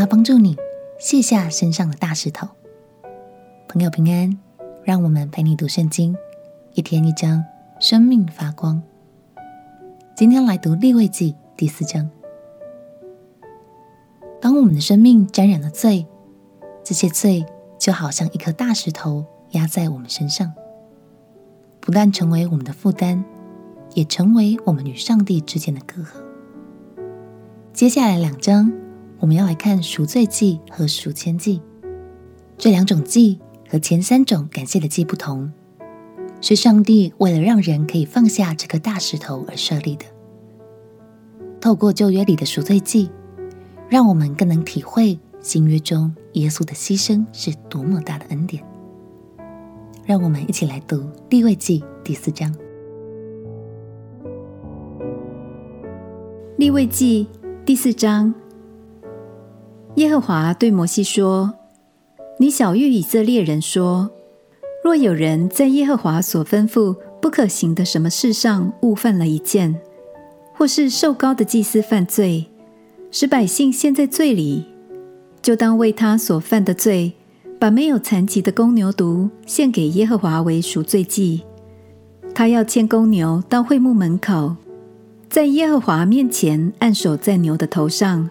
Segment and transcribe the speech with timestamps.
[0.00, 0.56] 他帮助你
[0.98, 2.48] 卸下身上的大石头。
[3.68, 4.38] 朋友平安，
[4.82, 6.16] 让我们陪你读圣经，
[6.72, 7.44] 一天一章，
[7.78, 8.82] 生命发光。
[10.16, 12.08] 今天来读利未记第四章。
[14.40, 16.06] 当我们的生命沾染了罪，
[16.82, 17.44] 这些罪
[17.78, 20.50] 就好像一颗大石头压在我们身上，
[21.78, 23.22] 不但成为我们的负担，
[23.92, 26.24] 也成为我们与上帝之间的隔阂。
[27.74, 28.72] 接下来两章，
[29.20, 31.60] 我们要来看赎罪祭和赎愆祭。
[32.56, 33.38] 这两种祭
[33.68, 35.52] 和前三种感谢的祭不同，
[36.40, 40.06] 是上帝为了让人可以放下这颗大石头而设立的。
[41.60, 43.10] 透过旧约里的赎罪祭，
[43.90, 48.64] 让我们更能体会新约中耶稣的牺牲是多么大的恩典。
[50.06, 52.54] 让我们一起来读立位记第四章。
[56.56, 57.28] 立位记
[57.64, 58.34] 第四章，
[59.96, 61.52] 耶和华对摩西说
[62.38, 64.08] ：“你晓諭以色列人说，
[64.84, 69.78] 若有人在耶和华所吩咐不可行的什么事上误犯了一件，
[70.54, 72.46] 或是受膏的祭司犯罪，
[73.10, 74.64] 使百姓陷在罪里，
[75.42, 77.12] 就当为他所犯的罪，
[77.58, 81.42] 把没有残疾的公牛犊献给耶和华为赎罪祭。
[82.32, 84.54] 他要牵公牛到会幕门口。”
[85.28, 88.28] 在耶和华面前按手在牛的头上，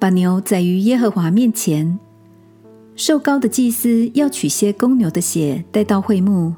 [0.00, 1.98] 把牛宰于耶和华面前。
[2.96, 6.54] 瘦高的祭司要取些公牛的血带到会幕，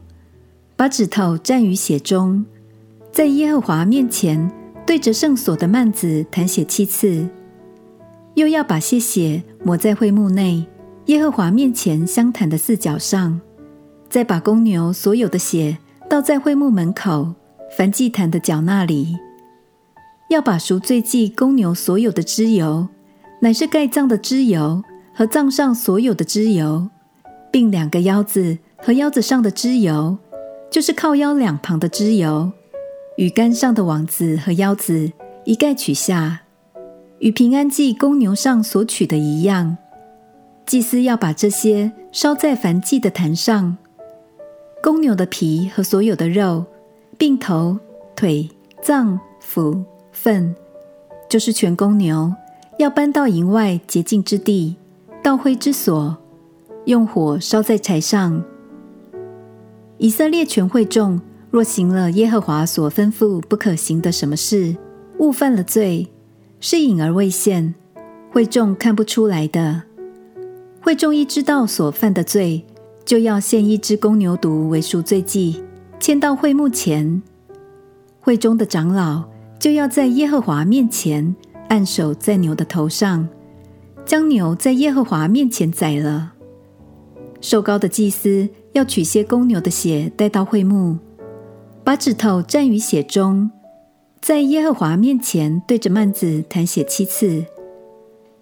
[0.77, 2.47] 把指头蘸于血中，
[3.11, 4.51] 在耶和华面前
[4.87, 7.29] 对着圣所的幔子弹血七次，
[8.35, 10.65] 又要把些血抹在会幕内
[11.07, 13.41] 耶和华面前香坛的四角上，
[14.09, 17.35] 再把公牛所有的血倒在会幕门口
[17.77, 19.17] 凡祭坛的角那里。
[20.31, 22.89] 要把赎罪祭公牛所有的脂油，
[23.43, 26.89] 乃是盖脏的脂油和脏上所有的脂油，
[27.51, 30.17] 并两个腰子和腰子上的脂油，
[30.71, 32.53] 就是靠腰两旁的脂油，
[33.17, 35.11] 与肝上的网子和腰子
[35.45, 36.43] 一概取下，
[37.19, 39.77] 与平安祭公牛上所取的一样。
[40.65, 43.77] 祭司要把这些烧在燔祭的坛上，
[44.81, 46.65] 公牛的皮和所有的肉，
[47.19, 47.77] 并头、
[48.15, 48.49] 腿、
[48.81, 49.83] 脏、腑。
[50.13, 50.55] 粪
[51.29, 52.33] 就是全公牛，
[52.83, 54.75] 要搬到营外洁净之地，
[55.23, 56.17] 到会之所，
[56.87, 58.43] 用火烧在柴上。
[59.99, 61.21] 以色列全会众
[61.53, 64.77] 若行了耶和华所吩咐不可行的什么事，
[65.19, 66.09] 误犯了罪，
[66.59, 67.73] 是隐而未现，
[68.33, 69.83] 会众看不出来的。
[70.81, 72.65] 会众一知道所犯的罪，
[73.05, 75.63] 就要献一只公牛犊为赎罪祭，
[76.01, 77.23] 牵到会幕前。
[78.21, 79.31] 会中的长老。
[79.63, 81.37] 就要在耶和华面前
[81.73, 83.27] 按手在牛的头上，
[84.05, 86.35] 将牛在耶和华面前宰了。
[87.41, 90.99] 瘦高的祭司要取些公牛的血带到会幕，
[91.83, 93.51] 把指头蘸于血中，
[94.21, 97.43] 在耶和华面前对着幔子弹血七次，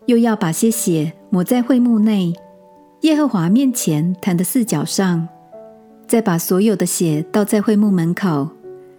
[0.07, 2.35] 又要把些血抹在会幕内
[3.03, 5.29] 耶和华面前坛的四角上，
[6.09, 8.49] 再把所有的血倒在会幕门口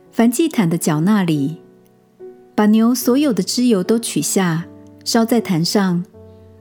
[0.10, 1.61] 凡祭坛的角那里。
[2.62, 4.68] 把牛所有的脂油都取下，
[5.04, 6.06] 烧在坛上，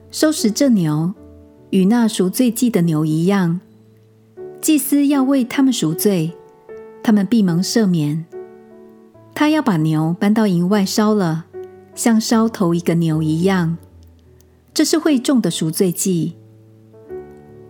[0.09, 1.13] 收拾这牛，
[1.69, 3.59] 与那赎罪祭的牛一样。
[4.59, 6.33] 祭司要为他们赎罪，
[7.03, 8.25] 他们必蒙赦免。
[9.35, 11.45] 他要把牛搬到营外烧了，
[11.93, 13.77] 像烧头一个牛一样。
[14.73, 16.33] 这是会众的赎罪祭。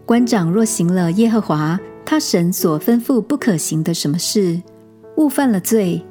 [0.06, 4.62] 官长若行了耶和华他神所吩咐不可行的什么事，
[5.18, 6.06] 误犯了罪。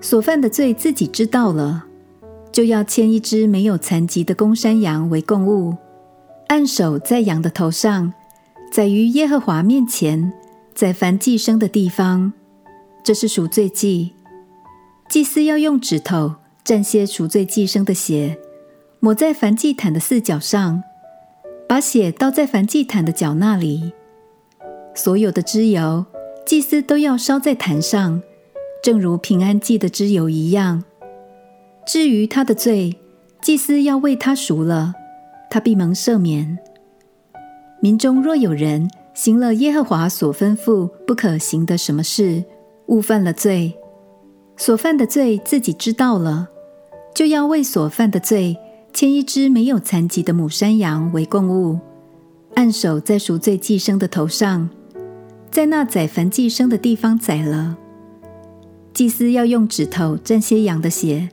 [0.00, 1.84] 所犯的罪自己知道了，
[2.50, 5.76] 就要牵一只没有残疾的公山羊为供物，
[6.48, 8.12] 按手在羊的头上，
[8.72, 10.32] 宰于耶和华面前，
[10.74, 12.32] 在燔祭牲的地方。
[13.04, 14.12] 这是赎罪祭。
[15.08, 18.38] 祭司要用指头蘸些赎罪祭牲的血，
[19.00, 20.82] 抹在燔祭坛的四角上，
[21.68, 23.92] 把血倒在燔祭坛的角那里。
[24.94, 26.04] 所有的脂油，
[26.46, 28.22] 祭司都要烧在坛上。
[28.82, 30.82] 正如平安祭的脂油一样。
[31.86, 32.96] 至于他的罪，
[33.42, 34.94] 祭司要为他赎了，
[35.50, 36.58] 他必蒙赦免。
[37.80, 42.44] 民中若有人行了耶和华所吩咐不可行的什么事，
[42.86, 43.74] 误犯了罪，
[44.56, 46.48] 所犯的罪自己知道了，
[47.14, 48.56] 就要为所犯的罪
[48.92, 51.78] 牵一只没有残疾的母山羊为供物，
[52.54, 54.68] 按手在赎罪祭生的头上，
[55.50, 57.78] 在那宰燔祭生的地方宰了。
[59.00, 61.30] 祭司要用指头蘸些羊的血，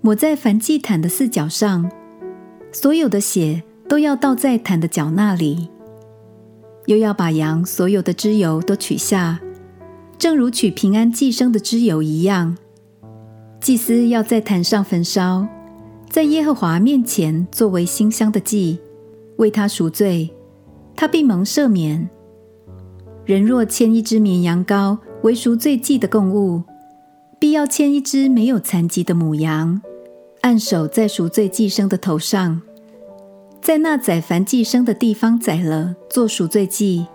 [0.00, 1.88] 抹在燔祭坛的四角上。
[2.72, 5.68] 所有的血都要倒在坛的角那里，
[6.86, 9.38] 又要把羊所有的脂油都取下，
[10.18, 12.58] 正如取平安祭牲的脂油一样。
[13.60, 15.46] 祭司要在坛上焚烧，
[16.10, 18.80] 在耶和华面前作为馨香的祭，
[19.36, 20.28] 为他赎罪，
[20.96, 22.10] 他必蒙赦免。
[23.24, 26.64] 人若牵一只绵羊羔为赎罪祭的供物，
[27.38, 29.80] 必要牵一只没有残疾的母羊，
[30.40, 32.62] 按手在赎罪祭生的头上，
[33.60, 37.06] 在那宰凡祭生的地方宰了，做赎罪祭。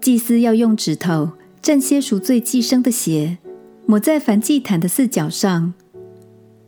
[0.00, 1.30] 祭司要用指头
[1.62, 3.38] 蘸些赎罪祭生的血，
[3.86, 5.72] 抹在燔祭坛的四角上，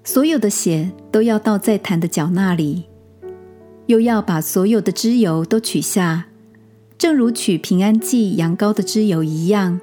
[0.02, 2.84] 所有的血都要倒在坛的脚那里，
[3.86, 6.26] 又要把所有的脂油都取下。
[6.96, 9.80] 正如取平安祭羊羔的脂油一样，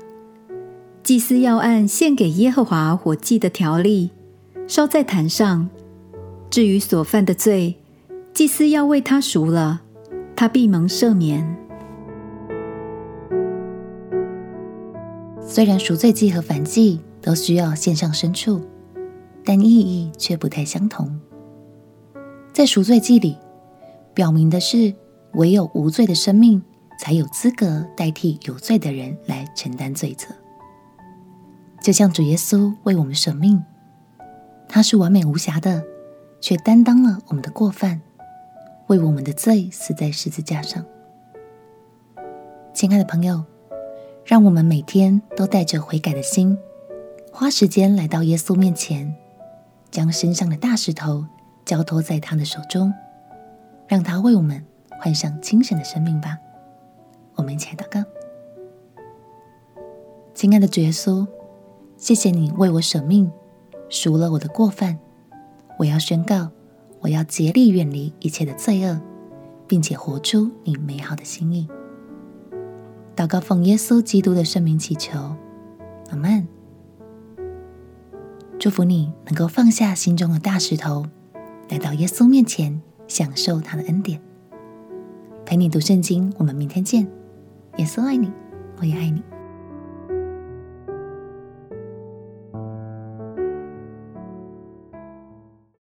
[1.10, 4.12] 祭司要按献给耶和华火祭的条例
[4.68, 5.68] 烧在坛上。
[6.52, 7.80] 至于所犯的罪，
[8.32, 9.82] 祭司要为他赎了，
[10.36, 11.58] 他必蒙赦免。
[15.42, 18.62] 虽然赎罪祭和燔祭都需要献上牲畜，
[19.44, 21.20] 但意义却不太相同。
[22.54, 23.36] 在赎罪祭里，
[24.14, 24.94] 表明的是
[25.34, 26.62] 唯有无罪的生命。
[27.00, 30.28] 才有资格代替有罪的人来承担罪责，
[31.90, 33.64] 就像主耶稣为我们舍命，
[34.68, 35.84] 他是完美无瑕的，
[36.40, 38.00] 却担当了我们的过犯，
[38.86, 40.86] 为我们的罪死在十字架上。
[42.76, 43.44] 亲爱的朋友，
[44.24, 46.56] 让我们每天都带着悔改的心，
[47.34, 49.12] 花时间来到耶稣面前，
[49.90, 51.26] 将身上的大石头
[51.66, 52.94] 交托在他的手中，
[53.88, 54.64] 让他为我们
[55.00, 56.38] 换上精神的生命吧。
[57.34, 58.08] 我们一起来祷告，
[60.36, 61.26] 亲爱的主耶稣，
[62.00, 63.30] 谢谢你为我舍命，
[63.90, 64.98] 赎了我的过犯。
[65.78, 66.50] 我要宣告，
[67.02, 69.02] 我要竭力远离一切的罪恶，
[69.68, 71.68] 并且活出你美好的心意。
[73.18, 75.36] 祷告奉耶稣基督的圣名祈求，
[76.10, 76.48] 阿门。
[78.58, 81.06] 祝福你能够放下心中的大石头，
[81.68, 84.22] 来到耶稣面前，享受他的恩典。
[85.46, 87.06] 陪你读圣经，我们明天见。
[87.76, 88.32] 耶稣爱你，
[88.80, 89.22] 我也爱你。